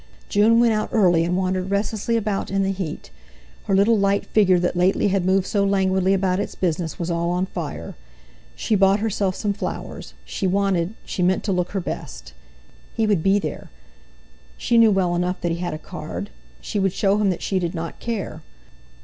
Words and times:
June 0.29 0.59
went 0.59 0.73
out 0.73 0.89
early, 0.93 1.23
and 1.23 1.37
wandered 1.37 1.69
restlessly 1.69 2.17
about 2.17 2.49
in 2.49 2.63
the 2.63 2.71
heat. 2.71 3.11
Her 3.65 3.75
little 3.75 3.95
light 3.99 4.25
figure 4.25 4.57
that 4.57 4.75
lately 4.75 5.09
had 5.09 5.27
moved 5.27 5.45
so 5.45 5.63
languidly 5.63 6.15
about 6.15 6.39
its 6.39 6.55
business, 6.55 6.97
was 6.97 7.11
all 7.11 7.29
on 7.29 7.45
fire. 7.45 7.93
She 8.55 8.73
bought 8.73 8.97
herself 8.99 9.35
some 9.35 9.53
flowers. 9.53 10.15
She 10.25 10.47
wanted—she 10.47 11.21
meant 11.21 11.43
to 11.43 11.51
look 11.51 11.73
her 11.73 11.79
best. 11.79 12.33
He 12.95 13.05
would 13.05 13.21
be 13.21 13.37
there! 13.37 13.69
She 14.57 14.75
knew 14.79 14.89
well 14.89 15.13
enough 15.15 15.39
that 15.41 15.51
he 15.51 15.59
had 15.59 15.75
a 15.75 15.77
card. 15.77 16.31
She 16.61 16.79
would 16.79 16.93
show 16.93 17.19
him 17.19 17.29
that 17.29 17.43
she 17.43 17.59
did 17.59 17.75
not 17.75 17.99
care. 17.99 18.41